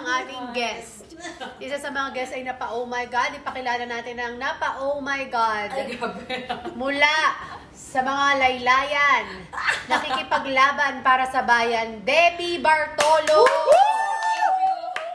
[0.00, 1.04] ang ating guest.
[1.60, 3.36] Isa sa mga guests ay napa oh my God.
[3.36, 5.68] Ipakilala natin ang napa oh my God.
[5.76, 6.00] Ay.
[6.72, 7.16] Mula
[7.76, 9.24] sa mga laylayan,
[9.92, 13.44] nakikipaglaban para sa bayan, Debbie Bartolo.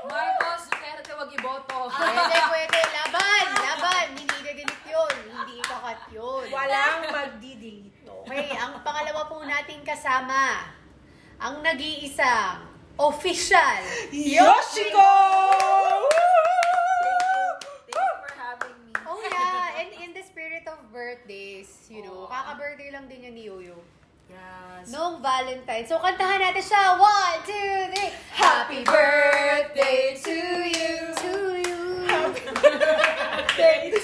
[0.05, 1.89] Marcos, kaya natin wag iboto.
[1.89, 2.79] Pwede, pwede.
[2.93, 4.05] Laban, laban.
[4.13, 5.15] Hindi gaganit yun.
[5.33, 6.45] Hindi ikakat yun.
[6.53, 8.05] Walang magdi-delete.
[8.25, 10.69] Okay, ang pangalawa po nating kasama,
[11.41, 13.57] ang nag-iisang official
[14.11, 15.11] Yoshiko!
[17.91, 18.93] Thank you for having me.
[19.07, 23.45] Oh yeah, and in the spirit of birthdays, you know, kaka-birthday lang din yun ni
[23.47, 23.75] Yoyo.
[24.25, 24.89] Yes.
[24.89, 25.85] Noong Valentine.
[25.85, 26.97] So, kantahan natin siya.
[26.97, 28.09] One, two, three.
[28.33, 30.33] Happy birthday to
[30.65, 31.13] you.
[31.13, 32.09] To you.
[32.09, 33.93] Happy birthday,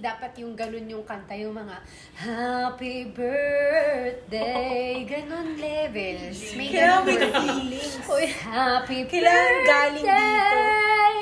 [0.00, 1.76] hindi dapat yung ganun yung kanta, yung mga
[2.16, 6.40] happy birthday, ganun levels.
[6.56, 7.44] May Kailangan ganun birthday.
[7.44, 8.00] feelings.
[8.08, 11.20] Uy, happy Kailangan galing birthday.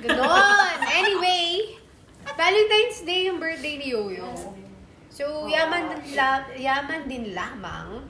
[0.00, 0.76] Ganon.
[0.96, 1.76] Anyway,
[2.24, 4.56] Valentine's Day yung birthday ni Yoyo.
[5.12, 8.08] So, yaman, din la, yaman din lamang.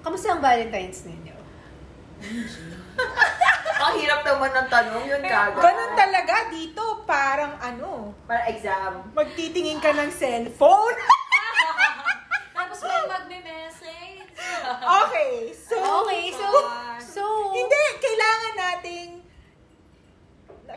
[0.00, 1.36] Kamusta ang Valentine's ninyo?
[3.84, 5.60] Ang hirap naman ng tanong yun kagad.
[5.60, 9.12] Ganun talaga dito, parang ano, Para exam.
[9.12, 10.96] magtitingin ka ng cellphone.
[12.56, 14.24] Tapos may magme-message.
[15.04, 15.76] okay, so...
[16.00, 16.48] Okay, so,
[16.96, 19.10] so, Hindi, kailangan nating...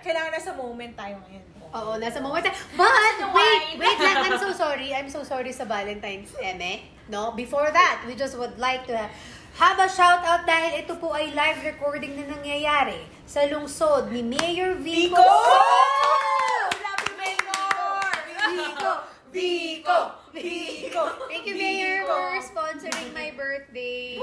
[0.03, 1.45] Kailangan na sa moment tayo ngayon.
[1.67, 2.43] Oo, nasa moment.
[2.75, 4.15] But, wait, wait lang.
[4.23, 4.91] I'm so sorry.
[4.95, 6.87] I'm so sorry sa Valentine's, Eme.
[7.07, 7.31] No?
[7.35, 9.11] Before that, we just would like to have,
[9.57, 14.21] have a shout out dahil ito po ay live recording na nangyayari sa lungsod ni
[14.21, 15.17] Mayor Vico.
[15.17, 15.25] Vico!
[16.77, 18.05] Love you, Mayor!
[18.53, 18.91] Vico!
[19.33, 19.97] Vico!
[20.31, 21.03] Vico!
[21.25, 24.21] Thank you, Mayor, for sponsoring my birthday.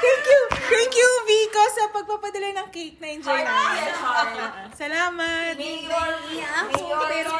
[0.00, 0.40] Thank you!
[0.50, 3.92] Thank you, Vico, sa pagpapadala ng cake na enjoy namin.
[4.72, 5.54] Salamat!
[5.60, 7.36] Mayor, Iiyak ako, Mayor, pero-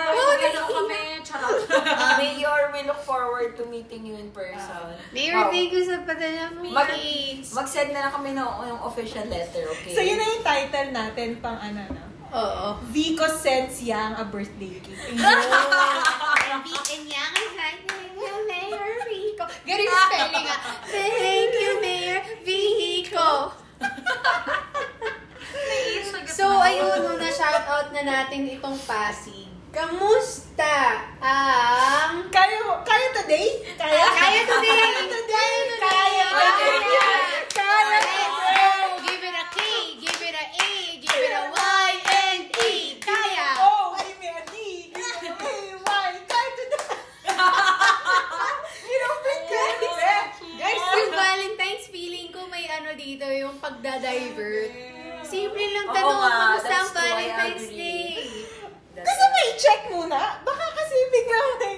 [0.84, 1.62] Mayor, charot.
[2.20, 4.90] Mayor, we look forward to meeting you in person.
[5.14, 5.50] Mayor, Oh.
[5.54, 6.66] thank you sa padala mo.
[6.66, 6.90] Mag,
[7.54, 9.94] mag-send na lang kami ng yung official letter, okay?
[9.94, 12.02] So, yun na yung title natin pang ano na.
[12.30, 12.78] Oo.
[12.94, 14.98] Vico sends Yang a birthday cake.
[16.90, 19.44] And yang is like, thank you, Mayor Vico.
[19.66, 20.60] Ganun yung spelling ah.
[20.86, 23.30] Thank you, Mayor Vico.
[26.30, 29.49] So, ayun, nung na-shoutout na natin itong Pasig.
[29.70, 32.26] Kamusta ang...
[32.26, 33.62] Kaya mo, kaya today?
[33.78, 34.02] Kaya?
[34.18, 34.74] Kaya today!
[34.74, 35.58] Kaya today!
[35.78, 36.26] Kaya Kaya!
[37.54, 38.26] Kaya Let's today!
[38.34, 38.98] go!
[39.06, 39.58] Give it a K,
[40.02, 42.70] give it a A, give it a Y, and E.
[42.98, 43.46] Kaya!
[43.62, 44.54] Oh, give me a D!
[44.90, 46.10] Give me a A, Y!
[46.26, 46.98] Kaya today!
[48.90, 49.78] You don't think guys?
[50.58, 54.70] Guys, yung Valentine's feeling ko may ano dito, yung pagda-divert.
[55.22, 57.78] Simple lang Oo tanong, nga, kamusta ang that's true, I Valentine's agree.
[57.78, 58.58] Day?
[59.00, 60.20] Gusto mo i-check muna?
[60.42, 61.76] Baka kasi biglang may...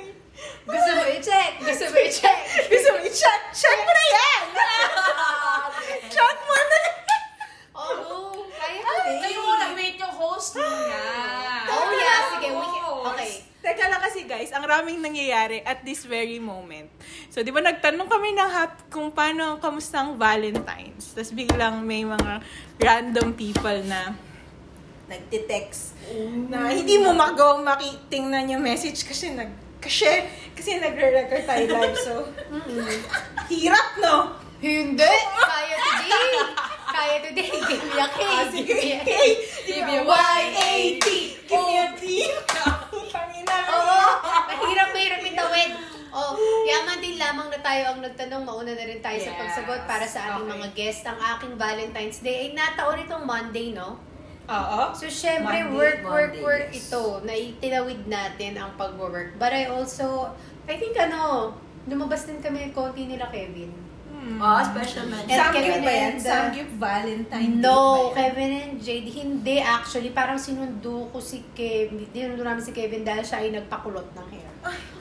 [0.64, 1.50] Gusto mo i-check?
[1.60, 2.38] Gusto mo i-check?
[2.66, 3.40] Gusto mo i-check?
[3.54, 4.42] Check mo na yan!
[6.08, 6.80] Check mo na!
[7.76, 8.18] Oo,
[8.50, 9.18] kaya today.
[9.22, 10.98] Kayo muna, wait yung host muna.
[11.68, 12.66] Oh yeah, sige, we
[13.12, 13.30] Okay.
[13.62, 16.90] Teka lang kasi guys, ang raming nangyayari at this very moment.
[17.42, 21.10] So, di ba nagtanong kami ng hap kung paano, kamusta ang Valentine's.
[21.10, 22.38] Tapos biglang may mga
[22.78, 24.14] random people na
[25.10, 25.98] nagtitext
[26.46, 29.50] na hindi mo magawang makitingnan yung message kasi nag
[29.82, 30.22] kasi
[30.54, 32.14] kasi nagre-record tayo live so
[33.50, 35.02] hirap no Hindi!
[35.42, 36.30] Kaya today!
[36.94, 37.50] Kaya today!
[37.50, 38.20] Give me a K!
[38.54, 39.10] Give me a K!
[39.66, 40.72] Give me a Y, A,
[41.02, 41.06] T!
[41.50, 42.02] give me a T
[43.10, 43.56] Tangina.
[43.74, 44.00] Oo!
[44.46, 45.70] Mahirap, mahirap itawid.
[46.12, 46.36] Oh,
[46.68, 47.56] yaman din lamang na
[48.32, 48.48] nagtanong.
[48.48, 49.38] Mauna na rin tayo sa Yes.
[49.38, 50.54] pagsagot para sa ating Okay.
[50.56, 51.00] mga guest.
[51.04, 54.00] Ang aking Valentine's Day ay nataon itong Monday, no?
[54.48, 54.80] Oo.
[54.96, 56.88] So, syempre, Monday, work, work, Monday, work yes.
[56.88, 57.04] ito.
[57.22, 59.36] Na itinawid natin ang pag-work.
[59.36, 60.32] But I also,
[60.66, 61.52] I think ano,
[61.86, 63.70] lumabas din kami konti nila Kevin.
[64.22, 65.34] Oh, special mention.
[65.34, 66.02] And Samgyup Kevin ba yan?
[66.06, 68.14] and, uh, Samgyup Valentine No, ba?
[68.14, 70.10] Kevin and Jade, hindi actually.
[70.10, 72.06] Parang sinundo ko si Kevin.
[72.06, 74.50] Sinundo namin si Kevin dahil siya ay nagpakulot ng hair.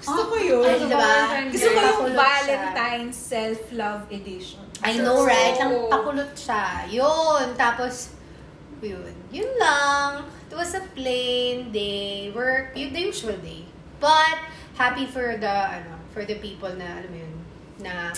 [0.02, 0.66] Gusto ko yun.
[0.66, 1.14] Ay, diba?
[1.54, 2.58] Gusto ko yung Nagpakulot siya.
[2.74, 4.62] Valentine's self-love edition.
[4.82, 5.54] I know, right?
[5.54, 6.64] So- Nagpakulot siya.
[6.90, 7.46] Yun.
[7.54, 8.18] Tapos,
[8.82, 9.14] yun.
[9.30, 10.26] Yun lang.
[10.50, 12.34] It was a plain day.
[12.34, 12.74] Work.
[12.74, 13.70] Yun, the usual day.
[14.02, 14.42] But,
[14.74, 17.36] happy for the, ano, for the people na, alam mo yun,
[17.80, 18.10] na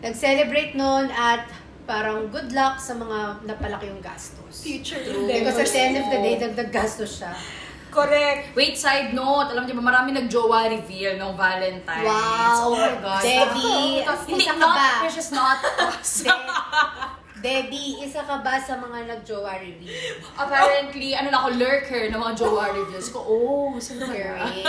[0.00, 1.44] nag-celebrate noon at
[1.84, 4.62] parang good luck sa mga napalaki yung gastos.
[4.62, 7.32] Future Because at the end of the day, dagdag gastos siya.
[7.90, 8.54] Correct.
[8.54, 12.06] Wait, side note, alam niyo ba, marami nag-jowa reveal ng Valentine's.
[12.06, 12.70] Wow!
[12.70, 13.18] Oh my God.
[13.18, 15.02] Debbie, Hindi, not, ba?
[15.02, 15.58] precious not
[15.90, 16.22] us.
[17.40, 19.92] De- Debbie, isa ka ba sa mga nag-jowa review?
[20.36, 23.18] Apparently, ano na ako, lurker ng mga jowa reviews ko.
[23.20, 24.64] Oh, sino Great.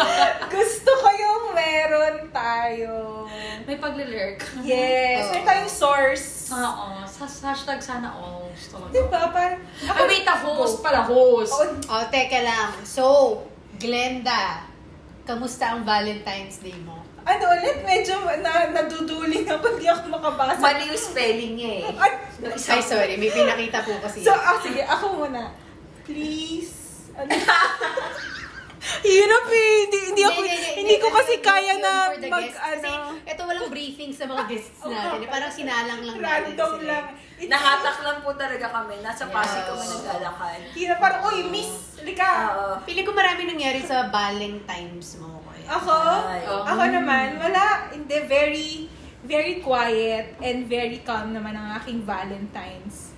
[0.48, 3.28] Gusto ko yung meron tayo.
[3.68, 4.40] May paglilurk.
[4.64, 5.28] Yes.
[5.28, 5.32] Oo.
[5.36, 6.28] May tayong source.
[6.52, 8.48] Oo, sa hashtag sana all.
[8.56, 8.86] Gusto ko.
[8.88, 9.32] Diba?
[9.32, 11.52] Parang, Ay, wait, a host pala, host.
[11.52, 12.72] Oh, O, teka lang.
[12.88, 13.04] So,
[13.76, 14.64] Glenda,
[15.28, 17.01] kamusta ang Valentine's Day mo?
[17.22, 20.58] Ano ulit, medyo na, naduduling ako, hindi ako makabasa.
[20.58, 22.02] Mali yung spelling niya eh.
[22.02, 22.12] Ay,
[22.50, 23.14] Ay, sorry.
[23.22, 24.26] May pinakita po kasi.
[24.26, 25.54] So, ah, sige, ako muna.
[26.06, 27.06] Please.
[27.14, 27.30] Ano?
[28.82, 29.74] Hirap eh.
[29.86, 30.40] Hindi, hindi, ako,
[30.74, 32.58] hindi, ko kasi kaya na mag, guests.
[32.58, 35.30] Kasi ano, ito walang briefing sa mga guests natin.
[35.30, 37.06] Parang sinalang lang natin random lang.
[37.42, 39.02] Nahatak lang po talaga kami.
[39.06, 40.62] Nasa Pasig kami naglalakad.
[40.74, 42.58] Hirap, parang, uy, miss, lika.
[42.86, 45.41] Pili ko marami nangyari sa Valentine's mo.
[45.64, 45.94] Ako,
[46.24, 46.42] Ay.
[46.44, 48.70] ako naman, wala, hindi, very,
[49.22, 53.14] very quiet and very calm naman ang aking Valentine's.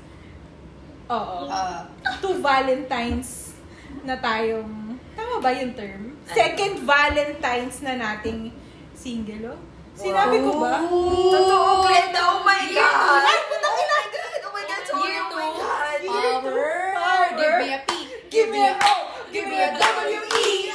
[1.08, 1.48] Oo.
[1.48, 1.88] Ah,
[2.20, 3.54] Two Valentines
[4.02, 6.16] na tayong, tama ba yung term?
[6.26, 8.52] Second Valentines na nating
[8.94, 9.60] single, oh.
[9.94, 10.82] Sinabi ko ba?
[11.30, 12.22] Totoo, Glenda.
[12.26, 13.22] Oh my God!
[13.22, 13.98] Ay, putang ina!
[14.42, 15.06] Oh my God, sorry.
[15.06, 15.50] Year Oh my.
[15.54, 16.00] God.
[16.02, 16.74] power.
[16.98, 17.28] Power.
[17.38, 17.90] Give me a P.
[18.28, 18.94] Give me a O,
[19.30, 20.74] give me a W, E,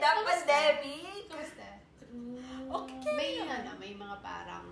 [0.00, 0.24] Power!
[0.24, 1.28] Glenda, pandemic.
[1.28, 1.68] Kamusta?
[2.72, 3.12] Okay.
[3.12, 4.69] May ano, may mga parang,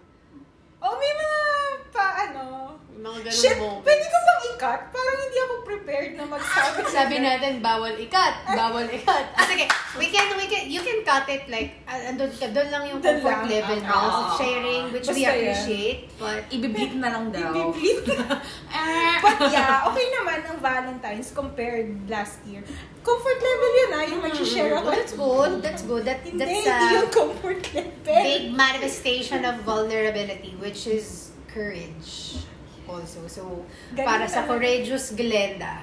[0.79, 1.41] Oh, may mga
[1.89, 2.45] pa, ano,
[2.89, 3.83] may mga ganung Shit, moments.
[3.83, 4.81] pwede ko bang ikat?
[4.89, 6.79] Parang hindi ako prepared na magsabi.
[6.95, 8.35] Sabi natin, bawal ikat.
[8.49, 9.25] Bawal ikat.
[9.33, 9.67] Ah, sige.
[9.95, 13.01] We can, we can, you can cut it like, uh, andun ka, doon lang yung
[13.01, 13.51] Doon comfort lang.
[13.51, 13.89] level Okay.
[13.89, 14.11] mo Oo.
[14.15, 15.35] of sharing, which we Basta yan.
[15.41, 15.99] appreciate.
[16.15, 17.51] But, Ibiblit na lang daw.
[17.53, 18.07] Biblit.
[19.25, 22.63] But yeah, okay naman ang Valentine's compared last year.
[23.01, 24.89] Comfort level yun ah, yung mag-share ako.
[24.91, 25.53] that's good.
[25.59, 26.03] That's good.
[26.05, 28.05] That, Hindi, that's hindi a yung comfort level.
[28.05, 32.45] big manifestation of vulnerability, which is courage.
[32.85, 33.25] Also.
[33.25, 33.65] So,
[33.97, 35.81] Galing para sa courageous Glenda.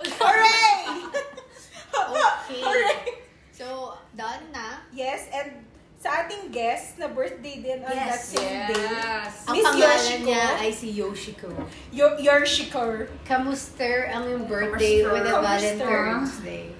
[0.24, 1.04] Hooray!
[1.92, 2.60] Okay.
[2.64, 3.20] Hooray!
[3.52, 4.80] So, done na.
[4.96, 5.68] Yes, and
[6.00, 8.88] sa ating guest na birthday din on Yes, that same day.
[8.88, 9.44] Yes.
[9.44, 10.24] Ang Miss pangalan Yoshiko.
[10.24, 11.48] niya ay si Yoshiko.
[11.92, 13.08] Your, your shikor.
[13.28, 15.12] Kamusta ang iyong birthday Kamusta?
[15.12, 15.36] with a?
[15.44, 16.72] Valentine's Day?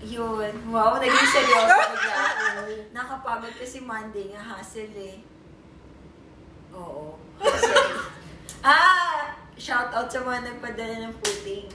[0.00, 0.52] Yun.
[0.72, 2.24] Wow, naging seryoso bigla.
[2.96, 5.20] Nakapagod kasi Monday nga hassle eh.
[6.72, 7.20] Oo.
[7.36, 8.08] Hassle.
[8.64, 9.36] ah!
[9.60, 11.68] Shout out sa mga nagpadala ng pudding.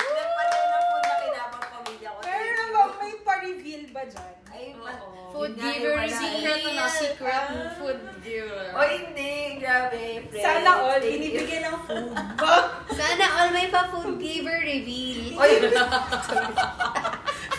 [0.00, 2.20] Nagpadala ng food na kinabang pamilya ko.
[2.24, 4.34] Pero may pa-reveal ba dyan?
[4.48, 5.15] Ay, Oo.
[5.36, 6.16] Food yun nga yung giver wala.
[6.16, 7.68] Secret ano, secret Ah.
[7.76, 8.66] food giver.
[8.72, 10.04] O hindi, grabe.
[10.26, 10.40] Friends.
[10.40, 11.12] Sana all, Thank you.
[11.12, 12.16] binibigyan ng food.
[12.98, 15.36] Sana all may pa food giver reveal.
[15.36, 15.50] Oy,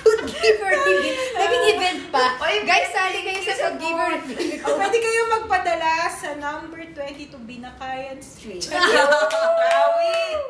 [0.01, 1.15] food giver reveal.
[1.38, 2.25] Naging event pa.
[2.39, 4.57] Oy, Guys, sali kayo sa food giver reveal.
[4.63, 8.65] O, pwede kayo magpadala sa number 22 Binakayan Street.
[8.74, 10.41] Kawit!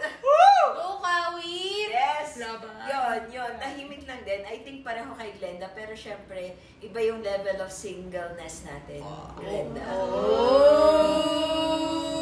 [0.68, 0.76] Woo!
[0.76, 1.90] Go, Kawit!
[1.96, 2.36] Yes!
[2.44, 2.76] Laban.
[2.92, 3.54] Yun, yun.
[3.56, 4.44] Tahimik lang din.
[4.44, 9.00] I think pareho kay Glenda, pero syempre, iba yung level of singleness natin.
[9.40, 9.88] Glenda.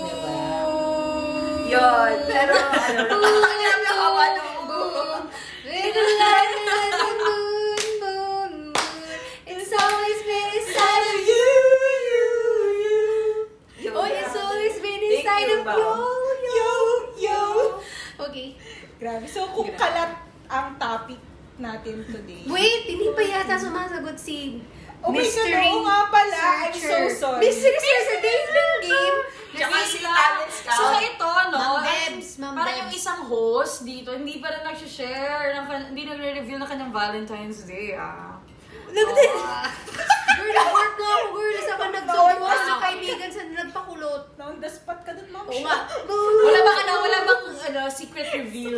[0.05, 0.37] Diba?
[1.73, 2.13] Yun.
[2.29, 4.53] Pero, ano, nakakagam na kawa nung
[5.65, 9.11] With the light of the moon, moon, moon,
[9.49, 11.49] it's always been inside of you,
[12.13, 12.29] you,
[12.77, 13.01] you.
[13.89, 13.93] Yun.
[13.97, 16.14] Oh, it's always been inside of you, Yo, yo!
[18.35, 18.51] Okay.
[18.99, 19.23] Grabe.
[19.25, 20.11] So, kung kalat
[20.45, 21.23] ang topic
[21.55, 22.43] natin today.
[22.43, 24.59] Wait, hindi pa yata sumasagot si
[24.99, 26.35] Oh my God, Mystery oo nga pala.
[26.65, 27.15] I'm so Searcher.
[27.15, 27.39] sorry.
[27.39, 29.17] Mystery Searcher dating game.
[29.55, 30.99] Tsaka si Talent So Scout.
[30.99, 31.55] ito, no?
[31.55, 32.81] Ma'am Debs, Ma'am Parang Debs.
[32.81, 37.63] yung isang host dito, hindi pa rin nag-share, ng, kan- hindi nagre-reveal ng kanyang Valentine's
[37.63, 38.35] Day, ah.
[38.67, 39.71] Girl, nag-work
[40.95, 41.55] nga ako, girl.
[41.55, 44.23] Isa ka nagtutuwas sa kaibigan sa nagpakulot.
[44.37, 45.45] On the spot ka dun, ma'am.
[45.45, 45.75] Oo nga.
[46.41, 48.77] Wala bang ano, wala bang ano, secret reveal?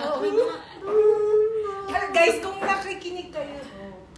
[0.00, 0.56] Oo, may mga...
[2.10, 3.58] guys, kung nakikinig kayo,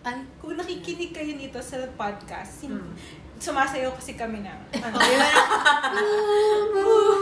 [0.00, 2.96] Ay, kung nakikinig kayo nito sa podcast, Hmm.
[3.36, 4.96] sumasayaw kasi kami ng ano,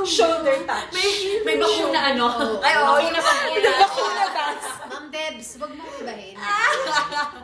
[0.04, 0.90] shoulder touch.
[0.90, 1.10] May,
[1.42, 2.26] may bakuna ano.
[2.28, 2.56] Oo.
[2.58, 3.70] Ay, oo, bakuna bakuna.
[3.78, 4.70] Bakuna dance.
[5.08, 6.36] Debs, wag mo ibahin.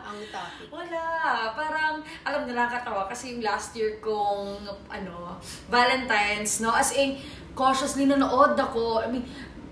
[0.09, 0.67] ang topic.
[0.69, 1.03] Wala.
[1.57, 3.09] Parang, alam nila, nakakatawa.
[3.09, 5.41] Kasi yung last year kong, ano,
[5.71, 6.69] Valentine's, no?
[6.69, 7.17] As in,
[7.57, 9.01] cautiously nanood ako.
[9.01, 9.25] I mean,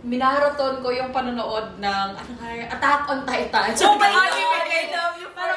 [0.03, 2.50] minaraton ko yung panonood ng, ano nga?
[2.73, 3.69] Attack on Titan.
[3.85, 5.52] Oh my God, I love you parang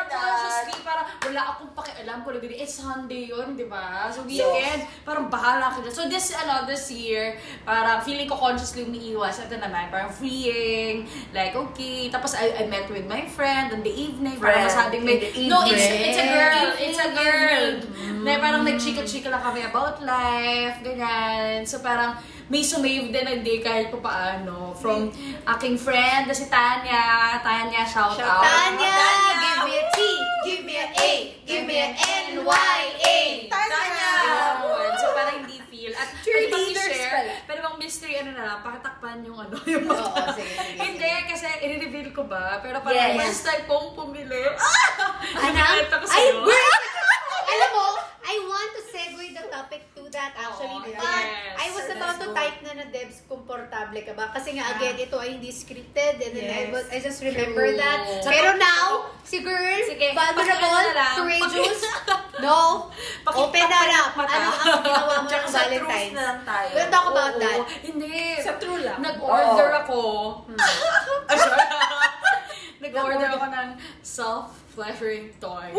[1.27, 2.63] wala akong pakialam kung nagdiri.
[2.63, 4.07] It's Sunday yun, di ba?
[4.15, 5.95] So, weekend, parang bahala ka dyan.
[5.95, 7.35] So, this, ano, this year,
[7.67, 9.43] parang feeling ko consciously umiiwas.
[9.43, 12.09] Ito naman, parang freeing, like, okay.
[12.09, 14.39] Tapos, I, I met with my friend in the evening.
[14.39, 15.19] Parang Friend, masabing may,
[15.51, 16.69] no, it's, it's a girl.
[16.79, 17.67] It's a girl.
[17.83, 18.23] Mm.
[18.23, 21.67] Na parang nagchika-chika lang kami about life, ganyan.
[21.67, 22.15] So, parang,
[22.47, 25.11] may sumave din na day kahit pa paano from
[25.49, 27.03] aking friend na si Tanya.
[27.41, 28.43] Tanya, shout, Shout out.
[28.43, 28.95] Tanya,
[29.37, 29.99] give me a T,
[30.45, 31.13] give me a A,
[31.43, 33.19] give me a N-Y-A.
[33.49, 34.11] Tanya!
[34.63, 34.91] Yun.
[34.95, 35.93] So, parang hindi feel.
[35.93, 37.11] At pwede bang i-share?
[37.13, 37.35] pala.
[37.45, 40.31] Pwede bang mystery, ano na lang, pakitakpan yung ano, yung Oo, mata.
[40.33, 42.61] sige, sige, Hindi, kasi i-reveal ko ba?
[42.61, 43.19] Pero parang Yes.
[43.19, 44.45] first time kong pumili.
[45.37, 46.39] Anak, Nakita ko ay, sa'yo.
[46.43, 46.83] bird!
[47.47, 47.87] Alam mo,
[48.21, 50.67] I want to segue the topic to that actually.
[50.69, 51.55] Oo, but yes.
[51.57, 52.35] I was So, about let's to go.
[52.35, 54.33] type na na Debs, komportable ka ba?
[54.33, 54.75] Kasi nga, Ah.
[54.75, 56.17] again, ito ay hindi scripted.
[56.19, 56.73] And then I, Yes.
[56.73, 57.77] was, I just remember True.
[57.77, 57.99] that.
[58.19, 58.87] Tsaka- Pero now,
[59.23, 61.81] si girl, Sige, vulnerable, courageous,
[62.45, 62.89] no,
[63.23, 64.13] Pakita open that up.
[64.15, 66.13] Ano ang ginawa mo ng Valentine's?
[66.13, 66.71] na lang tayo.
[66.73, 67.41] We'll talk about Oo.
[67.41, 67.59] that.
[67.81, 68.17] Hindi.
[68.41, 68.99] Sa true lang.
[68.99, 69.81] Nag-order Oo.
[69.81, 70.01] ako.
[71.31, 71.65] Sorry.
[72.79, 73.69] Nag-order ako ng
[74.01, 75.73] self-pleasuring toy.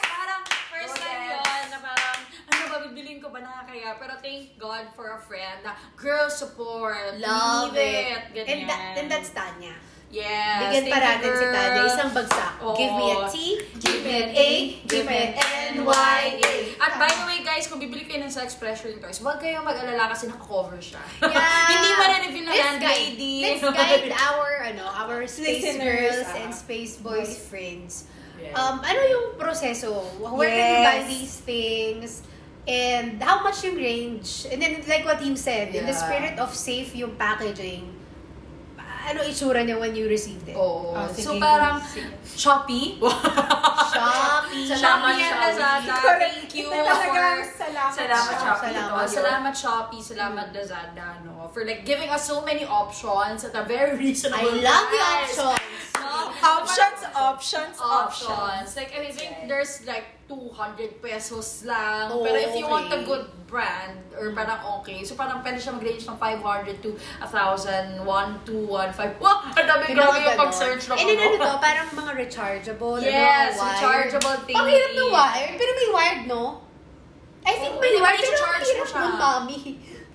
[0.00, 1.44] Parang first Go, time Debs.
[1.44, 3.96] yun na parang, ano ba, bibilin ko ba nakakaya?
[3.96, 7.16] Pero thank God for a friend na girl support.
[7.16, 8.20] Love it.
[8.36, 8.44] Ganyan.
[8.44, 9.72] And, that, and that's Tanya.
[10.12, 10.60] Yes.
[10.70, 11.44] Bigyan pa natin si.
[11.48, 12.52] Tanya isang bagsak.
[12.62, 12.76] Oo.
[12.78, 13.34] Give me a T,
[13.82, 14.50] give me an A,
[14.86, 15.32] give me an
[15.74, 16.52] N-Y-A.
[16.78, 20.14] At by the way guys, kung bibili kayo ng sex pleasuring toys, huwag kayong mag-alala
[20.14, 21.02] kasi naka-cover siya.
[21.18, 21.66] Yeah.
[21.72, 23.34] Hindi pa rin-reveal ng Let's landlady.
[23.42, 25.82] guide, let's guide our, ano, our space Listeners,
[26.14, 26.40] girls ah.
[26.44, 28.06] and space boys friends.
[28.38, 28.54] Yeah.
[28.54, 29.98] Um, ano yung proseso?
[30.22, 31.08] Where can you buy Yes.
[31.10, 32.10] these things?
[32.64, 34.48] And how much yung range?
[34.48, 36.00] And then, like what you said, in the Yeah.
[36.00, 37.92] spirit of safe yung packaging,
[39.04, 40.56] ano itsura niya when you received it?
[40.56, 40.96] Oo.
[40.96, 41.44] Oh, so sige.
[41.44, 41.76] parang.
[42.24, 42.96] Shopee.
[42.96, 44.64] Shopee.
[44.64, 45.40] Salamat, Shopee and.
[45.44, 45.94] Lazada.
[46.24, 47.92] Thank you for salamat.
[47.92, 48.34] Salamat.
[48.40, 48.72] Shopee.
[48.72, 48.96] Salamat.
[48.96, 51.52] Oh, salamat Shopee, salamat Lazada, no?
[51.52, 55.36] For like giving us so many options at a very reasonable I love the price.
[55.36, 55.92] options.
[56.00, 56.13] No?
[56.40, 58.30] Options, options, options.
[58.30, 58.68] options.
[58.76, 62.08] Like, I think there's like 200 pesos lang.
[62.10, 63.04] Oh, Pero if you want a okay.
[63.04, 68.06] good brand, or parang okay, so parang pwede siya mag-range ng 500 to 1,000, 1,
[68.48, 69.20] 2, 1, 5.
[69.20, 69.44] Wow!
[69.52, 70.42] Ang dami May grabe mga yung ganon.
[70.48, 73.76] pag-search na And then ano to, parang mga rechargeable, Yes, ano, wired.
[74.10, 74.56] rechargeable thingy.
[74.56, 76.42] Ang hirap ng wired, pero may wired, no?
[77.44, 79.00] I think Oo, may hindi, wired, pero ang i-charge mo hirap siya.
[79.04, 79.60] ng mommy.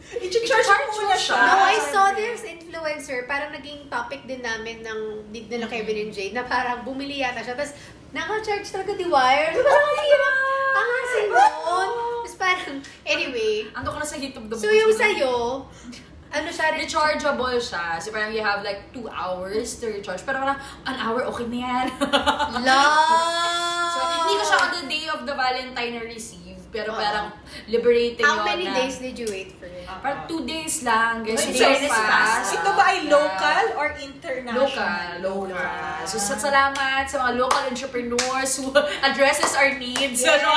[0.26, 1.38] I-charge mo muna siya.
[1.38, 6.14] No, I saw there's influencer, parang naging topic din namin ng din nila Kevin and
[6.14, 7.78] Jade, na parang bumili yata siya, tapos
[8.10, 9.54] naka-charge talaga di wire.
[9.54, 10.36] Parang ang hirap.
[10.70, 11.90] Ang hassle noon.
[12.30, 12.78] Tapos parang,
[13.10, 13.66] anyway.
[13.74, 15.66] Ando ka na sa heat of the So yung sa'yo,
[16.30, 17.98] ano siya, rechargeable siya.
[17.98, 20.22] So parang you have like 2 hours to recharge.
[20.22, 21.86] Pero parang an hour, okay na yan.
[22.66, 23.94] love!
[23.94, 26.49] so, hindi ko siya on the day of the Valentine na receive.
[26.70, 27.34] Pero parang
[27.66, 29.90] liberating How yun many na- days did you wait for it?
[29.90, 31.26] Parang 2 days lang.
[31.26, 31.90] Guys, so fast.
[31.90, 32.50] fast.
[32.56, 33.10] Ito ba ay Yeah.
[33.10, 34.70] local or international?
[34.70, 36.06] Local, local.
[36.06, 38.70] So, sa salamat sa mga local entrepreneurs who
[39.08, 40.22] addresses our needs.
[40.22, 40.46] Yes.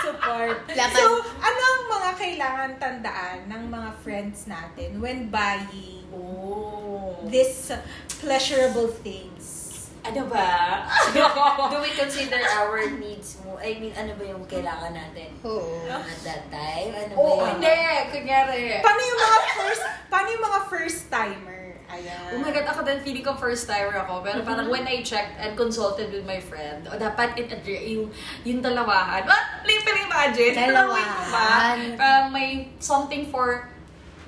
[0.00, 0.64] Support.
[0.96, 1.04] So,
[1.36, 7.20] ano ang mga kailangan tandaan ng mga friends natin when buying Oh.
[7.26, 7.68] this
[8.16, 9.59] pleasurable things?
[10.00, 10.48] Ano ba?
[11.72, 13.60] Do we consider our needs mo?
[13.60, 15.36] I mean, ano ba yung kailangan natin?
[15.44, 15.84] Oo.
[15.86, 16.90] At that time?
[16.96, 17.60] Ano Oo, ba yun?
[17.60, 17.76] hindi.
[18.08, 18.80] Kunyari.
[18.80, 21.60] Paano yung mga first, paano yung mga first timer?
[21.90, 22.30] Ayan.
[22.32, 24.22] Oh my God, ako din, feeling ko first timer ako.
[24.22, 28.08] Pero parang when I checked and consulted with my friend, o dapat it yung,
[28.46, 29.26] yung dalawahan.
[29.26, 29.66] What?
[29.66, 30.52] Please imagine.
[30.54, 31.78] Dalawahan.
[31.96, 33.69] Parang may something for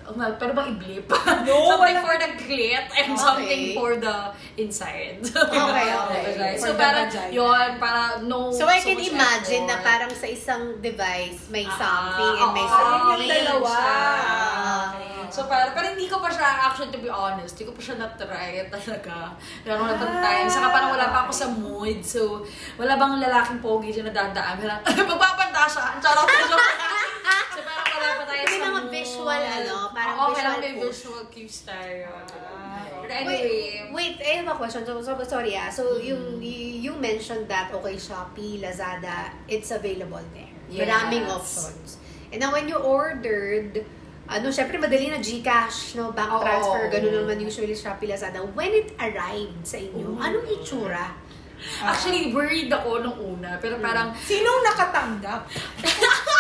[0.03, 1.07] Oh my, pero bang i-blip?
[1.07, 2.03] No, something wala.
[2.03, 3.23] for the clit and Okay.
[3.23, 4.17] something for the
[4.57, 5.23] inside.
[5.63, 6.55] Okay, okay.
[6.59, 9.87] so For parang yun, para no So I can much imagine na effort.
[9.87, 13.21] parang sa isang device may Ah, something and may oo, something.
[13.23, 13.75] yung dalawa.
[13.79, 14.87] Ah.
[15.33, 17.97] So, para, pero hindi ko pa siya, actually, to be honest, hindi ko pa siya
[17.97, 19.33] na-try talaga.
[19.65, 20.45] Meron na bang time.
[20.47, 22.05] Saka parang wala pa ako sa mood.
[22.05, 22.45] So,
[22.77, 24.61] wala bang lalaking pogi dyan na dadaan.
[24.61, 25.83] Parang, magpapanta siya.
[25.89, 26.59] Ang charot ko siya.
[27.23, 28.91] So, parang wala pa tayo May sa mga mood.
[28.91, 32.09] visual, ano, parang Oo, kailangan may visual cues tayo.
[32.11, 33.53] Ah, But Wait, anyway,
[33.91, 34.83] wait, I have a question.
[34.83, 35.69] So, so sorry ah.
[35.69, 40.51] So, yung, y- you mentioned that, okay, Shopee, Lazada, it's available there.
[40.67, 40.87] Yes.
[40.87, 41.99] Maraming options.
[42.31, 43.85] And now, when you ordered,
[44.25, 46.41] ano, syempre madali na Gcash, no, bank Oo.
[46.41, 48.41] transfer, ganun naman usually Shopee, Lazada.
[48.41, 51.13] When it arrived sa inyo, anong itsura?
[51.79, 53.55] actually worried ako nung una.
[53.59, 55.47] Pero parang, Sinong nakatanggap?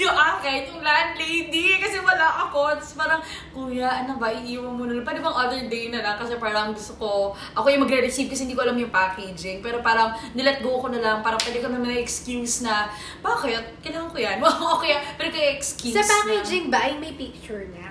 [0.00, 2.72] yung akin, yung landlady, kasi wala ako.
[2.80, 3.20] Tapos parang,
[3.52, 5.04] kuya, ano ba, iiwan mo na lang.
[5.04, 6.16] Pwede bang other day na lang?
[6.16, 7.10] Kasi parang gusto ko,
[7.52, 9.60] ako yung magre-receive kasi hindi ko alam yung packaging.
[9.60, 11.16] Pero parang, nilet go ko na lang.
[11.20, 12.88] Parang pwede ko na may excuse na,
[13.20, 13.60] bakit?
[13.84, 14.36] Kailangan ko yan.
[14.80, 16.08] okay, pero kaya excuse Sa na.
[16.08, 17.89] packaging ba ay may picture na?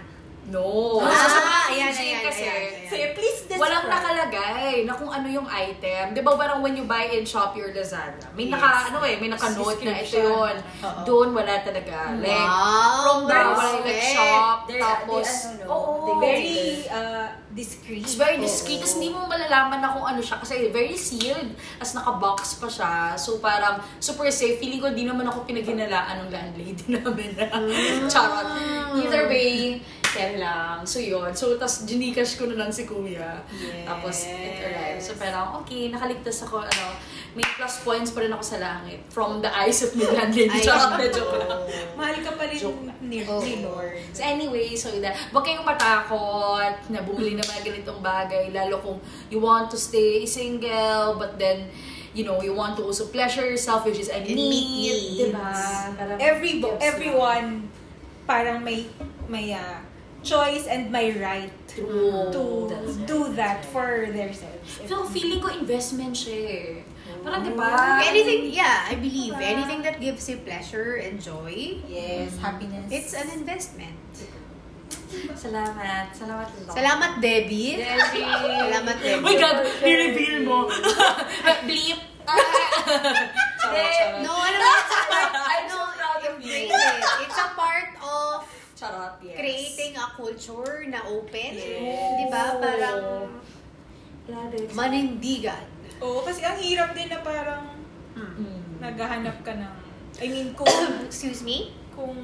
[0.49, 0.97] No.
[0.99, 1.39] Ah, sa
[1.69, 2.89] ayan, packaging ayan, kasi, ayan, ayan.
[2.89, 3.61] Sige, please describe.
[3.61, 6.05] Walang nakalagay na kung ano yung item.
[6.11, 8.57] Di ba parang when you buy in Shopee or Lazada, may Yes.
[8.57, 10.55] naka, ano eh, may naka-note na ito yun.
[10.57, 10.99] Oo.
[11.03, 12.17] Doon wala talaga.
[12.17, 15.93] Like, Wow, from the very wala yung like shop, They're- tapos, they, ano, no, oo.
[16.01, 16.57] they Very
[16.89, 18.03] uh, discreet.
[18.03, 18.79] It's very discreet.
[18.79, 20.37] Tapos hindi mo malalaman na kung ano siya.
[20.37, 21.53] Kasi very sealed.
[21.77, 22.91] As naka-box pa siya.
[23.15, 24.57] So parang super safe.
[24.57, 27.45] Feeling ko di naman ako pinaghinalaan ng landlady namin na
[28.07, 28.47] charot.
[28.95, 29.77] Either way,
[30.15, 30.81] yan lang.
[30.87, 31.31] So yun.
[31.35, 33.41] So tapos ginikash ko na lang si kuya.
[33.53, 33.85] Yes.
[33.85, 35.03] Tapos it arrived.
[35.03, 36.65] So parang okay, nakaligtas ako.
[36.65, 36.85] Ano,
[37.37, 39.05] may plus points pa rin ako sa langit.
[39.13, 40.49] From the eyes of my landlady.
[40.49, 41.61] Ay, Charot na joke lang.
[41.93, 43.41] Mahal ka pa rin Joke ni, Oo.
[43.41, 44.01] ni Lord.
[44.13, 48.97] So anyway, so that, huwag kayong matakot na bumili ng mga ganitong bagay, lalo kung
[49.29, 51.69] you want to stay single, but then,
[52.17, 55.53] you know, you want to also pleasure yourself, which is a And need, diba?
[55.97, 57.69] Parang Every, everyone,
[58.25, 58.89] parang may,
[59.29, 59.88] may uh,
[60.21, 62.29] choice and may right True.
[62.31, 63.07] to That's it.
[63.07, 64.79] do that for themselves.
[64.85, 66.69] So, feeling ko investment siya eh.
[67.19, 67.99] Parang, diba?
[68.05, 72.87] Anything, yeah, I believe, anything that gives you pleasure and joy, Yes, happiness.
[72.87, 73.97] it's an investment.
[75.33, 76.13] Salamat.
[76.13, 76.73] Salamat, Lord.
[76.77, 77.81] Salamat, Debbie.
[77.81, 78.23] Debbie.
[78.23, 79.41] Salamat, Oh my Debbie.
[79.41, 80.69] God, ni-reveal mo.
[81.67, 81.99] Bleep.
[84.21, 84.73] No, ano ba?
[84.79, 86.53] It's a part, I'm no, so proud of you.
[86.53, 87.03] embrace it.
[87.25, 88.45] It's a part of
[88.79, 89.35] Charot, yes.
[89.35, 91.51] creating a culture na open.
[91.51, 92.15] Yes.
[92.15, 92.55] Di ba?
[92.63, 93.27] Parang
[94.71, 95.67] manindigan.
[95.99, 97.75] Oo, kasi ang hirap din na parang
[98.15, 98.79] Mm.
[98.79, 99.73] naghahanap ka ng,
[100.23, 100.71] I mean, kung,
[101.03, 101.75] Excuse me?
[101.91, 102.15] kung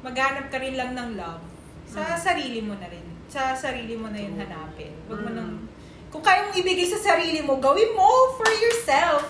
[0.00, 1.40] maghanap ka rin lang ng love,
[1.84, 3.04] sa sarili mo na rin.
[3.28, 4.92] Sa sarili mo na yun hanapin.
[5.08, 5.68] Huwag mo nang,
[6.08, 9.28] kung kaya mong ibigay sa sarili mo, gawin mo for yourself.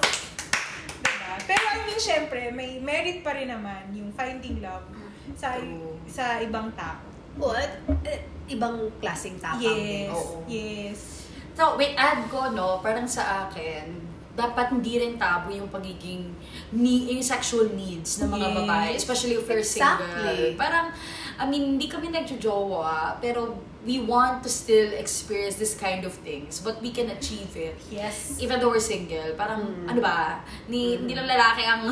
[1.02, 1.34] Diba?
[1.46, 4.86] Pero I mean, syempre, may merit pa rin naman yung finding love
[5.38, 5.94] sa True.
[6.10, 6.98] sa ibang tao.
[7.38, 7.70] What?
[8.02, 8.18] Eh,
[8.50, 10.10] ibang klaseng tapang din.
[10.10, 10.10] Yes.
[10.10, 10.42] Oo.
[10.50, 11.00] Yes.
[11.54, 13.86] So, wait, add ko, no, parang sa akin,
[14.34, 16.30] dapat hindi rin tabu yung pagiging
[16.70, 18.56] ni yung sexual needs ng mga Yes.
[18.56, 20.06] babae, especially if you're Exactly.
[20.06, 20.54] single.
[20.54, 20.90] Parang,
[21.34, 23.54] I mean, hindi kami nagjojowa, pero
[23.86, 27.78] we want to still experience this kind of things, but we can achieve it.
[27.88, 28.34] Yes.
[28.42, 29.86] Even though we're single, parang, Mm.
[29.88, 31.86] ano ba, ni, hindi lang lalaki ang...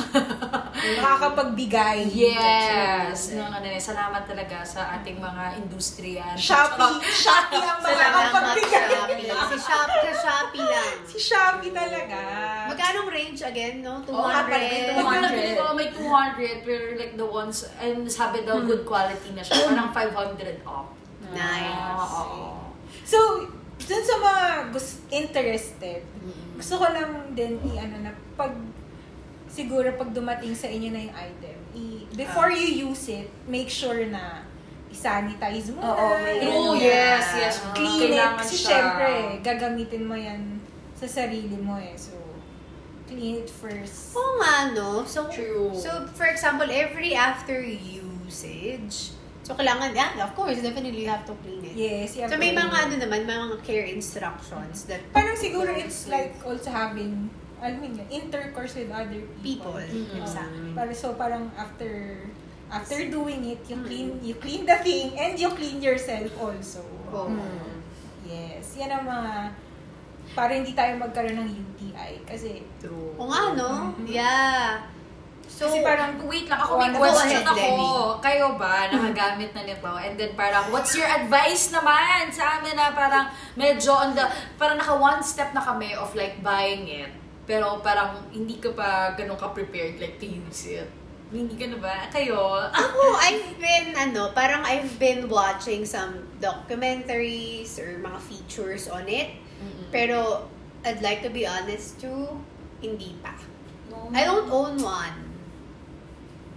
[0.99, 2.11] Nakakapagbigay.
[2.11, 3.31] yes!
[3.33, 3.79] No, no, no, no.
[3.79, 6.27] Salamat talaga sa ating mga industriya.
[6.35, 6.99] Shopee.
[7.07, 8.85] Shopee ang makakapagbigay.
[9.47, 10.95] Si Shopee, ka Shopee lang.
[11.07, 12.19] Si Shopee talaga.
[12.67, 14.03] Magkano range again, no?
[14.03, 14.11] 200?
[14.11, 15.23] Oo nga, parang may Pag 200.
[15.23, 19.71] nabili ko, may 200, pero like the ones, and sabi daw good quality na siya,
[19.71, 20.91] parang 500 off.
[21.33, 21.97] Nice.
[21.97, 22.75] Oo.
[23.03, 23.19] So,
[23.79, 24.45] dun sa mga
[25.11, 26.01] interested,
[26.55, 28.53] gusto ko lang din i-ano na pag
[29.47, 34.05] siguro pag dumating sa inyo na yung item, i- before you use it, make sure
[34.07, 34.43] na
[34.87, 36.29] i-sanitize mo Oo, na.
[36.53, 37.55] Oh, ano, yes, yes.
[37.73, 38.17] Clean it.
[38.17, 38.69] Kailangan Kasi siya.
[38.71, 39.11] syempre,
[39.41, 40.41] gagamitin mo yan
[40.95, 41.93] sa sarili mo eh.
[41.97, 42.17] So,
[43.07, 44.13] clean it first.
[44.13, 45.05] Oo nga, no?
[45.05, 45.73] So, True.
[45.73, 49.16] so, for example, every after usage,
[49.47, 51.79] so kailangan, yeah, of course, definitely you have to clean it.
[51.79, 55.71] Yes, you have So, may mga ano naman, may mga care instructions that Parang siguro
[55.71, 57.31] it's like also having,
[57.63, 59.79] alam mo yun, intercourse with other people.
[59.79, 59.87] people.
[59.87, 60.19] Mhm.
[60.19, 60.71] Exactly.
[60.75, 62.19] Para so parang after
[62.67, 66.83] after doing it, you clean you clean the thing and you clean yourself also.
[67.15, 67.31] Oo.
[68.27, 68.75] Yes.
[68.75, 69.31] Yan ang mga
[70.35, 73.15] para hindi tayo magkaroon ng UTI kasi True.
[73.15, 73.95] Oo nga, no?
[74.11, 74.83] Yeah.
[75.49, 77.57] So, kasi parang Wait lang, ako may Go question ahead, ako.
[77.57, 77.97] Debbie.
[78.21, 79.89] Kayo ba, nakagamit na nito?
[79.89, 84.27] And then parang, what's your advice naman sa amin na parang medyo on the,
[84.61, 87.09] parang naka one step na kami of like buying it.
[87.47, 90.91] Pero parang hindi ka pa ganun ka-prepared like to use it.
[91.31, 92.07] Hindi ka na ba?
[92.11, 92.71] Kayo?
[92.71, 99.35] Ako, I've been, ano, parang I've been watching some documentaries or mga features on it.
[99.91, 100.47] Pero,
[100.87, 102.31] I'd like to be honest too,
[102.79, 103.35] hindi pa.
[104.15, 105.26] I don't own one.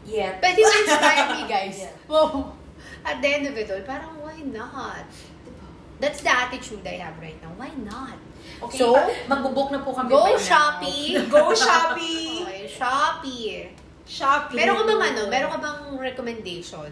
[0.10, 0.41] Yet.
[0.41, 1.78] Pwede mo inspire me, guys.
[1.80, 1.93] Yeah.
[2.10, 2.58] Wow.
[3.00, 5.06] at the end of it all, parang why not?
[6.00, 7.52] That's the attitude I have right now.
[7.56, 8.17] Why not?
[8.60, 10.36] Okay, So, pa- magbubook na po kami Go.
[10.36, 11.15] Shopee!
[11.32, 12.43] Go Shopee!
[12.43, 13.72] Okay, Shopee.
[14.04, 14.56] Shopee!
[14.58, 16.91] Meron ka bang ano, meron ka bang recommendation?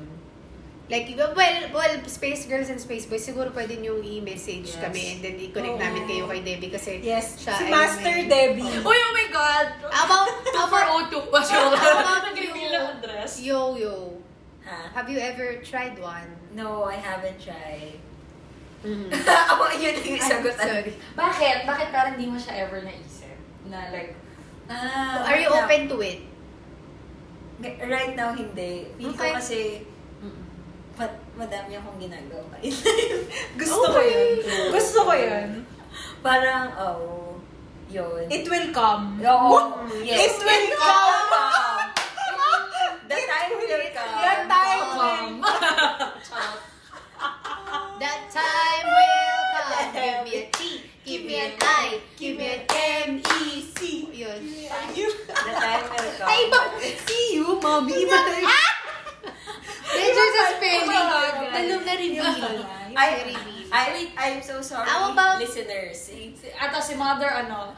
[0.88, 1.36] Like, well,
[1.76, 4.80] well, Space Girls and Space Boys, siguro pwede nyo i-message Yes.
[4.80, 5.84] kami and then i-connect Oo.
[5.84, 8.72] namin kayo kay Debbie kasi Yes, siya si Master may- Debbie.
[8.88, 9.68] Uy, oh my God!
[9.84, 12.24] About, about, 2 What's your How about
[13.28, 13.44] Address.
[13.44, 14.24] Yo-Yo?
[14.63, 14.92] Ha?
[14.96, 16.28] Have you ever tried one?
[16.56, 18.00] No, I haven't tried.
[18.88, 19.12] Mm.
[19.52, 20.56] Ako, yun yung sagot.
[20.56, 20.96] Sorry.
[21.12, 21.68] Bakit?
[21.68, 23.36] Bakit parang hindi mo siya ever naisip?
[23.68, 24.16] Na like,
[24.68, 26.20] Ah, Are you right open to it?
[27.60, 28.92] now- Right now, hindi.
[28.96, 29.32] Feel Okay.
[29.32, 29.60] ko kasi,
[31.00, 32.52] ma- madami akong ginagawa.
[33.60, 34.44] Gusto ko Okay.
[34.44, 34.72] yun.
[34.72, 35.63] Gusto ko yun.
[36.20, 37.40] Parang, oh,
[37.88, 38.28] yun.
[38.28, 39.20] It will come.
[39.24, 39.56] Oo,
[40.04, 40.20] yes.
[40.20, 41.77] It will come.
[43.08, 44.20] The time will come.
[44.20, 45.39] The time um,
[48.04, 49.96] That time will come.
[49.96, 54.10] Give me a T, give me an I, give me an M-E-C.
[54.13, 54.41] Yun.
[54.43, 56.28] The time will come.
[56.28, 56.52] Ay?
[57.08, 58.04] See you, mommy.
[59.88, 60.91] Measure sa spelling.
[61.48, 62.28] Talong na reveal.
[62.91, 63.72] I, reveal.
[63.72, 66.12] I, I'm so sorry, How about- listeners.
[66.60, 67.72] ato si mother, ano?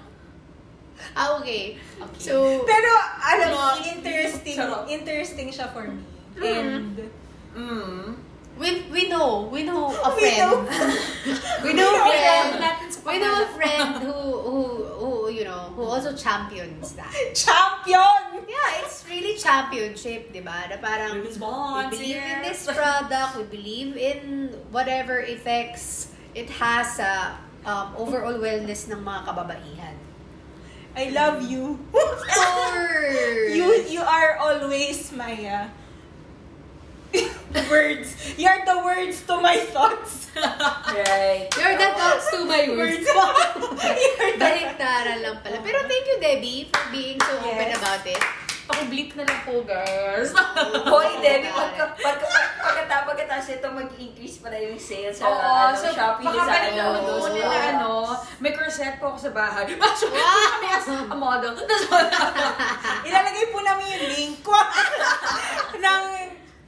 [1.15, 1.75] Ah, okay.
[1.97, 2.19] Okay.
[2.21, 3.83] So, Pero, alam mo, Ano?
[3.83, 4.87] interesting, Sarap.
[4.87, 6.03] interesting siya for me.
[6.39, 6.95] And,
[7.49, 8.13] Mm.
[8.55, 10.37] we we know, we know a We friend.
[10.37, 10.55] know.
[11.65, 12.49] We know a friend.
[13.01, 14.57] We know a friend who, who,
[14.99, 17.09] who, you know, who also champions that.
[17.33, 18.45] champion!
[18.45, 20.69] Yeah, it's really championship, di ba?
[20.69, 21.31] Na parang, we
[21.89, 28.85] believe in this product, we believe in whatever effects it has sa um, overall wellness
[28.87, 29.95] ng mga kababaihan.
[30.95, 31.79] I love you.
[31.93, 33.53] Of course!
[33.55, 35.67] you you are always my uh,
[37.69, 38.15] words.
[38.37, 40.27] You're the words to my thoughts.
[40.39, 41.49] Right.
[41.57, 43.03] You're the thoughts to my words.
[43.03, 45.57] You're the- Baliktaran lang pala.
[45.61, 47.77] Pero thank you, Debbie, for being so open Yes.
[47.77, 48.21] about it.
[48.69, 50.29] Paki-bleep na lang po, guys.
[50.93, 52.25] Hoy, Debbie, pagka, pagka,
[52.61, 56.77] pagkatapos pagkatapos ito, mag-increase pala yung sales sa Oo, ano, so Shopee pwede ano.
[56.77, 57.91] naman doon nila, ano,
[58.37, 59.65] may corset po ako sa bahay.
[59.73, 61.57] Kami as a model.
[61.69, 62.05] Tapos.
[63.05, 64.53] Ilalagay po namin yung link ko
[65.75, 66.03] ng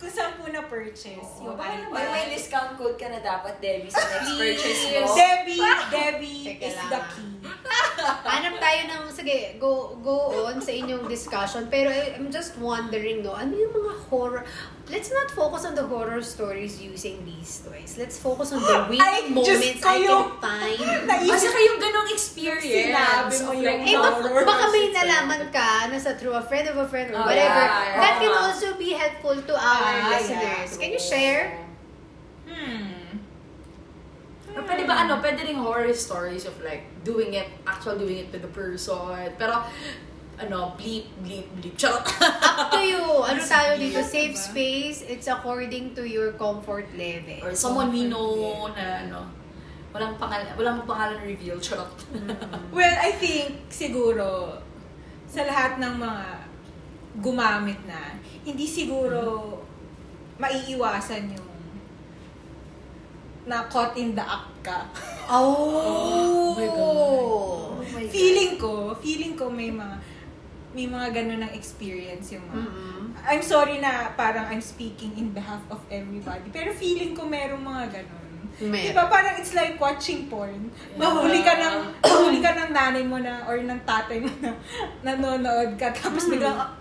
[0.01, 2.09] kung saan po na-purchase yung May, item.
[2.09, 5.05] may discount code ka na dapat, Debbie, sa next purchase mo.
[5.05, 5.13] Please.
[5.13, 5.61] Debbie,
[5.93, 6.89] Debbie Teka is lang.
[6.89, 7.30] the key.
[7.41, 11.65] Hanap tayo ng, sige, go go on sa inyong discussion.
[11.67, 14.41] Pero I- I'm just wondering, no, ano yung mga horror,
[14.89, 17.97] let's not focus on the horror stories using these toys.
[17.97, 20.79] Let's focus on the winning Diyos moments I can find.
[21.09, 22.93] Naisip kayong ganong experience.
[22.93, 26.69] Sinabi mo yung like, Eh, baka, baka may nalaman ka na sa through a friend
[26.69, 27.63] of a friend or Oh, whatever.
[27.65, 28.41] yeah, That can yeah.
[28.45, 30.69] also be helpful to our Ah, listeners.
[30.73, 30.77] yeah.
[30.77, 31.43] Can you share?
[32.45, 32.90] Hmm.
[34.51, 38.27] Or pwede ba ano, pwede ring horror stories of like doing it, actual doing it
[38.31, 39.31] with the person.
[39.39, 39.63] Pero,
[40.41, 41.75] ano, bleep, bleep, bleep.
[41.77, 42.03] Charot.
[42.21, 42.99] Up to you.
[43.29, 44.01] Ano tayo dito?
[44.01, 44.11] Diba?
[44.11, 44.99] Safe space.
[45.05, 47.45] It's according to your comfort level.
[47.45, 49.19] Or someone we know na ano,
[49.93, 51.61] walang pangalan, walang pangalan reveal.
[51.61, 51.93] Charot.
[52.75, 54.59] Well, I think siguro
[55.31, 56.25] sa lahat ng mga
[57.23, 59.59] gumamit na, hindi siguro
[60.39, 61.50] maiiwasan yung
[63.45, 64.85] na caught in the act ka.
[65.29, 66.53] Oh!
[66.59, 67.93] my God.
[67.93, 68.11] my God.
[68.13, 69.97] feeling ko, feeling ko may mga
[70.71, 73.03] may mga ganun ng experience yung mga Mm-mm.
[73.27, 76.47] I'm sorry na parang I'm speaking in behalf of everybody.
[76.47, 78.29] Pero feeling ko merong mga ganun.
[78.59, 78.87] Meron.
[78.87, 80.71] Di ba parang it's like watching porn.
[80.95, 84.55] Mahuli ka ng, mahuli ka ng nanay mo na or ng tatay mo na
[85.03, 85.91] nanonood ka.
[85.91, 86.71] Tapos biglang ah,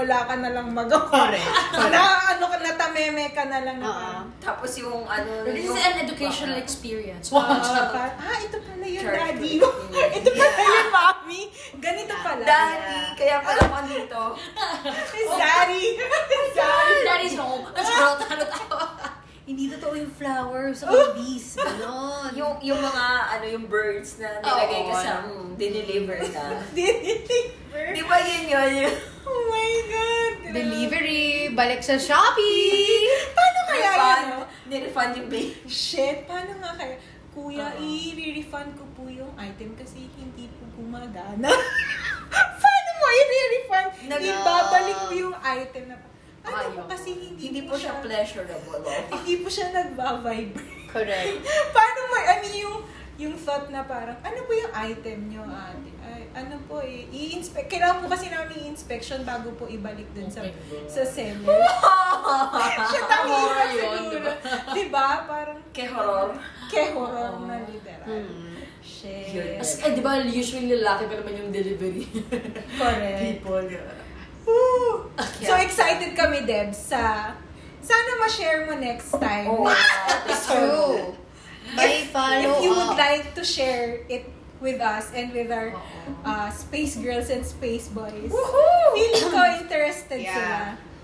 [0.00, 1.28] wala ka na lang magawa.
[1.28, 1.44] Correct.
[1.92, 2.00] Na
[2.32, 5.44] ano ka, natameme ka na lang na parang, Tapos yung ano...
[5.44, 7.28] This is yung- an educational experience.
[7.28, 7.92] ah, Wow.
[7.92, 9.52] parang, ah, ito pala yung Church daddy
[10.16, 11.42] ito pala yung mommy.
[11.76, 12.42] Ganito pala.
[12.42, 14.22] Daddy, kaya pala ako dito.
[15.30, 15.84] Sorry.
[16.50, 16.96] Sorry.
[17.04, 17.64] Daddy's home.
[17.70, 18.18] Charot.
[18.30, 18.76] Ano tayo?
[19.48, 21.56] Hindi totoo yung flowers sa mga bees.
[21.56, 22.30] Ganon.
[22.36, 26.44] Yung, yung mga, ano, yung birds na nilagay ka sa, mm, dineliver ka.
[26.76, 27.84] Deliver.
[27.96, 28.92] Di ba yun yun?
[29.30, 30.34] Oh my God.
[30.50, 33.06] Delivery, balik sa Shopee!
[33.38, 34.26] Paano kaya refund, yun?
[34.26, 34.40] no?
[34.66, 35.50] nirefund yung bill.
[35.70, 36.98] Shit, paano nga kaya?
[37.30, 37.78] Kuya, Oo.
[37.78, 41.46] i-refund ko po yung item kasi hindi po gumagana.
[42.58, 43.88] paano mo i-refund?
[44.18, 45.96] Ibabalik mo yung item na
[46.40, 46.88] ano po Ayaw.
[46.88, 48.80] kasi hindi, Hindi po siya pleasurable.
[48.80, 49.02] oh.
[49.16, 50.88] hindi po siya nagba-vibrate.
[50.88, 51.36] Correct.
[51.76, 52.78] paano mo, I mean, yung,
[53.16, 55.90] yung thought na parang, ano po yung item nyo, ate?
[56.00, 57.68] Ay, ano po eh, i-inspect.
[57.68, 61.44] Kailangan po kasi namin i-inspection bago po ibalik dun sa Oh sa seller.
[62.90, 64.30] Siya tangi Horror na yun, siguro.
[64.72, 65.08] Diba?
[65.24, 66.34] Parang Ke horror.
[66.66, 68.06] ke horror na literal.
[68.06, 68.58] Mm.
[68.80, 69.60] Shit.
[69.60, 72.08] As, eh, di ba, usually lalaki pa naman yung delivery
[72.74, 73.18] Correct.
[73.20, 73.62] people.
[75.20, 75.46] Woo!
[75.46, 77.32] So excited kami, Deb, sa...
[77.80, 79.48] Sana ma-share mo next time.
[79.48, 80.52] Oh, episode.
[80.52, 81.16] True.
[81.72, 82.98] May follow If you would up.
[82.98, 84.28] like to share it
[84.60, 85.72] with us and with our
[86.24, 88.92] uh, space girls and space boys, Woohoo!
[88.92, 90.36] feeling ko interested Yeah.
[90.36, 90.58] sila.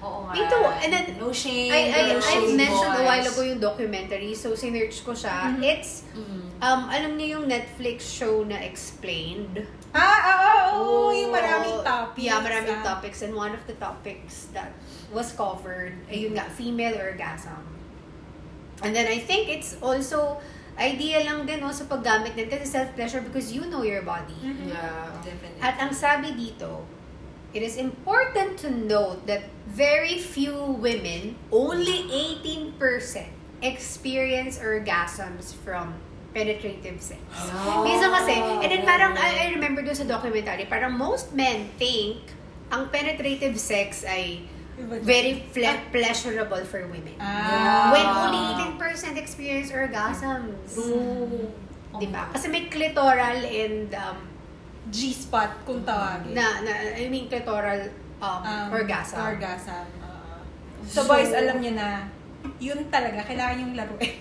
[0.05, 0.33] Oo nga.
[0.37, 0.65] Too.
[0.85, 1.73] And then, no shame.
[1.73, 3.09] I, I, no I shame, mentioned a boys.
[3.09, 5.57] while ago yung documentary, so sinerch ko siya.
[5.65, 6.46] It's, Mm.
[6.61, 9.65] Um, alam niyo yung Netflix show na Explained?
[9.97, 12.25] Ah, oo, oo, Oh, yung maraming topics.
[12.25, 12.85] Yeah, maraming ah.
[12.85, 13.19] topics.
[13.25, 14.77] And one of the topics that
[15.13, 17.65] was covered, ay yun nga, female orgasm.
[18.85, 20.37] And then I think it's also
[20.77, 24.37] idea lang din no, sa paggamit din kasi self-pleasure because you know your body.
[24.45, 24.69] Mhm.
[24.69, 25.09] Yeah.
[25.25, 25.61] Definitely.
[25.65, 26.85] At ang sabi dito,
[27.57, 32.77] it is important to note that very few women, only 18%
[33.65, 35.97] experience orgasms from
[36.33, 37.21] penetrative sex.
[37.33, 37.83] Oh.
[37.83, 42.21] Minsan kasi, and then parang, I, I remember doon sa documentary, parang most men think
[42.69, 44.43] ang penetrative sex ay
[45.01, 47.17] very ple- pleasurable for women.
[47.17, 47.89] Ah.
[47.95, 48.43] When only
[48.77, 50.77] 18% experience orgasms.
[50.77, 51.49] True.
[51.97, 52.29] Diba?
[52.29, 54.29] Kasi may clitoral and um,
[54.87, 56.37] G-spot kung tawagin.
[56.37, 57.89] na, na I mean clitoral
[58.21, 59.17] um, Um, orgasm.
[59.19, 59.85] Orgasm.
[60.05, 60.37] oo.
[60.85, 62.05] so, boys, alam niyo na,
[62.61, 64.13] yun talaga, kailangan yung laruin.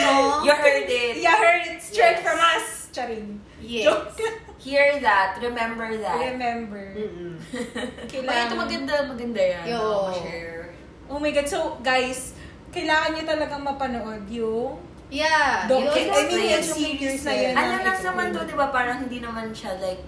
[0.00, 0.14] No?
[0.42, 1.16] You heard it.
[1.18, 2.24] You heard it straight Yes.
[2.24, 2.66] from us.
[2.90, 3.40] Charing.
[3.58, 3.84] Yes.
[3.84, 4.16] Joke.
[4.58, 5.38] Hear that.
[5.38, 6.18] Remember that.
[6.18, 6.94] Remember.
[6.94, 7.38] Mm-mm.
[7.38, 8.44] Ay, Kailangan.
[8.44, 9.64] ito maganda, maganda yan.
[9.70, 9.82] Yo.
[10.14, 10.74] Share.
[11.06, 11.46] Oh my God.
[11.46, 12.34] So, guys,
[12.68, 14.76] kailangan niyo talagang mapanood yung
[15.08, 15.64] Yeah.
[15.64, 17.54] Doc- you I mean, yung series na yun.
[17.56, 18.12] ano lang Explain.
[18.12, 18.68] naman to, di ba?
[18.68, 20.04] Parang hindi naman siya like,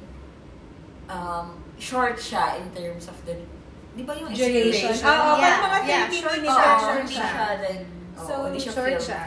[1.07, 3.33] um, short siya in terms of the,
[3.97, 4.93] di ba yung duration.
[4.93, 6.53] Oo, Yeah, parang mga 30 yeah, short minutes.
[6.53, 7.25] siya, Oo, short siya.
[7.25, 7.85] siya like,
[8.21, 9.21] So, siya short siya.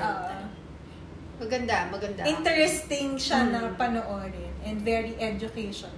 [1.36, 2.22] Maganda, maganda.
[2.24, 3.76] interesting siya na Mm.
[3.76, 5.92] panoorin and very educational.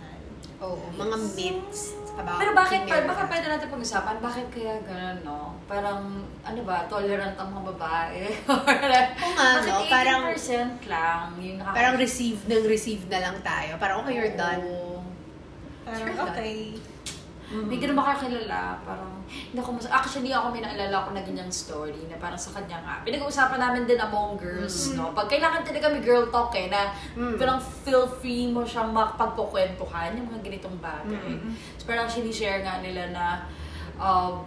[0.57, 5.59] Oo, mga myths about Pero bakit, pa, baka pwede natin pag-usapan, bakit kaya gano'n, no?
[5.65, 5.99] Parang,
[6.41, 8.23] ano ba, tolerant ang mga babae?
[8.47, 9.83] Oo nga, bakit no?
[9.85, 13.75] Parang- 18% lang yung nakaka- Parang receive ng receive na lang tayo.
[13.75, 14.63] Parang okay, you're done.
[15.83, 16.94] Parang, Sure lang.
[17.55, 17.63] Okay.
[17.71, 18.59] Hindi ko na makakilala.
[18.83, 19.87] Parang, hindi ako mas...
[19.87, 22.95] Actually, ako may naalala ko na ganyang story na parang sa kanya nga.
[23.07, 25.15] Pinag-uusapan namin din among girls, no?
[25.15, 27.39] Pag kailangan talaga may girl talk eh, na Mm.
[27.39, 31.39] parang feel free mo siyang makapagkukwentuhan yung mga ganitong bagay.
[31.79, 33.25] So, parang sinishare nga nila na,
[33.95, 34.43] um,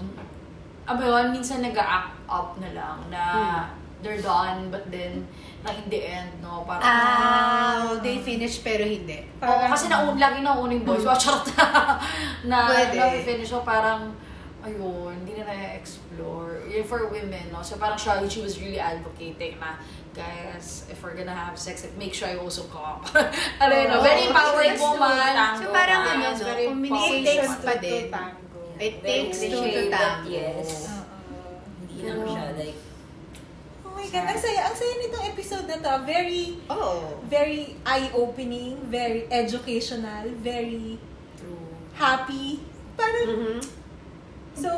[0.85, 3.23] ano yun, minsan nag-act up na lang na
[3.99, 5.27] they're done, but then,
[5.59, 6.63] na in the end, no?
[6.63, 9.27] Parang, Ah, they finish pero hindi.
[9.39, 11.03] Oo, Parang- kasi naun, lagi nauna yung boys.
[11.03, 11.45] Watch out
[12.47, 12.95] na, Pwede.
[12.95, 14.15] na finish so parang,
[14.63, 16.63] ayun, hindi na na-explore.
[16.67, 17.63] Yun for women, no?
[17.63, 19.79] So parang siya, she was really advocating na,
[20.15, 23.03] guys, if we're gonna have sex, make sure I also come.
[23.63, 23.99] ano yun, no?
[23.99, 25.33] Oo, very empowered yes, woman.
[25.59, 26.39] So parang ano, no?
[26.39, 28.07] very It Communication takes pa two to din.
[28.11, 28.61] tango.
[28.79, 30.27] It takes two to tango.
[30.31, 30.69] yes.
[30.87, 31.03] Oo.
[31.83, 32.88] Hindi lang siya like, Oh
[33.99, 35.93] my God, ang saya, ang saya nitong episode na to.
[36.07, 37.19] Very, Oh.
[37.27, 41.03] very eye-opening, very educational, very
[41.35, 41.67] true.
[41.99, 42.63] happy.
[42.95, 43.59] Parang, Mhm.
[44.55, 44.71] so,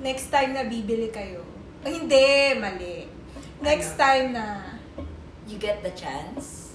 [0.00, 1.44] next time na bibili kayo.
[1.84, 3.12] Oh, hindi, mali.
[3.60, 4.00] Next Ano?
[4.00, 4.46] time na,
[5.44, 6.72] You get the chance.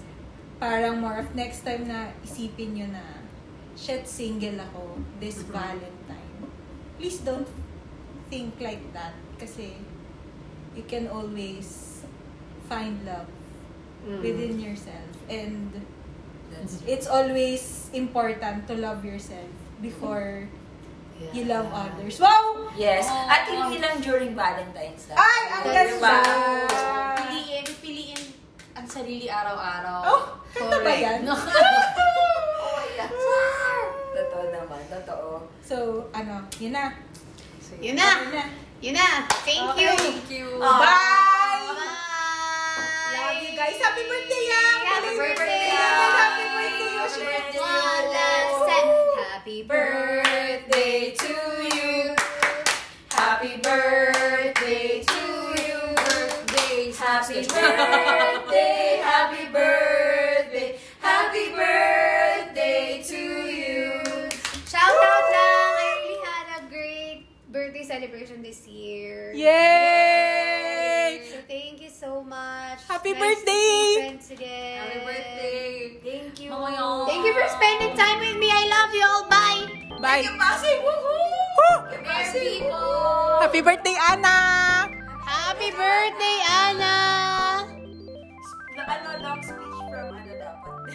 [0.62, 3.26] parang more of next time na isipin nyo na,
[3.74, 5.50] shit, single ako this Mhm.
[5.50, 6.38] Valentine.
[7.02, 7.50] Please don't
[8.30, 9.18] think like that.
[9.42, 9.82] Kasi,
[10.80, 12.00] you can always
[12.72, 13.28] find love
[14.00, 14.24] Mm.
[14.24, 15.12] within yourself.
[15.28, 15.76] And,
[16.50, 19.52] That's it's always important to love yourself
[19.84, 20.48] before
[21.20, 21.36] Yeah.
[21.36, 22.16] you love others.
[22.18, 22.72] Wow!
[22.80, 23.04] Yes.
[23.06, 25.12] Oh, At hindi lang during Valentine's.
[25.12, 25.20] lang.
[25.20, 26.16] Ay, ang ganda!
[27.28, 28.22] Piliin, piliin
[28.72, 30.00] ang sarili araw-araw.
[30.08, 30.24] Oh,
[30.56, 31.28] kanta ba yan?
[31.28, 31.36] No.
[32.60, 33.12] Oh, yeah.
[34.16, 34.82] Totoo naman.
[34.88, 35.44] Totoo.
[35.60, 35.76] So,
[36.16, 36.96] ano, yun na.
[37.84, 38.10] Yun na.
[38.24, 38.46] Yun na.
[38.82, 39.28] Yun na.
[39.44, 39.84] Thank Okay.
[39.84, 39.92] you.
[40.00, 40.48] Thank you.
[40.64, 40.80] Ah.
[40.80, 41.76] Bye!
[41.76, 43.12] Bye!
[43.12, 43.76] Love you guys.
[43.76, 44.80] Happy birthday, Yang!
[44.88, 45.68] Happy birthday!
[45.76, 47.28] Happy birthday, Yoshi!
[47.28, 47.60] birthday.
[47.60, 48.88] One last time.
[49.20, 51.36] Happy birthday to
[51.76, 52.16] you.
[53.12, 55.20] Happy birthday to
[55.60, 55.80] you.
[56.96, 59.99] Happy birthday, happy birthday,
[68.50, 69.30] this year.
[69.38, 71.22] Yay!
[71.30, 72.82] So thank you so much.
[72.90, 73.54] Happy Nice birthday!
[73.54, 74.78] see friends again.
[74.82, 76.02] Happy birthday.
[76.02, 76.50] Thank you.
[76.50, 77.06] ngayon.
[77.06, 78.50] Thank you for spending time with me.
[78.50, 79.30] I love you all.
[79.30, 79.62] Bye!
[80.02, 80.26] Bye!
[80.34, 80.82] Pasay!
[80.82, 81.94] Woohoo!
[82.02, 82.82] Merci po!
[83.46, 84.38] Happy birthday, Anna!
[85.30, 86.98] Happy birthday, Anna!
[88.90, 90.90] Ano, long speech from ano dapat?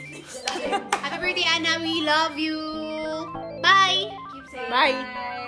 [1.06, 1.78] Happy birthday, Anna.
[1.78, 2.58] We love you.
[3.62, 4.10] Bye!
[4.34, 4.98] Keep saying Bye.
[4.98, 5.43] Bye!